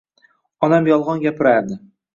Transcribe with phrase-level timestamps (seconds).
[0.69, 1.83] Onam yolg‘on gapirardi.